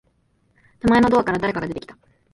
[0.79, 1.95] 手前のドアから、誰かが出てきた。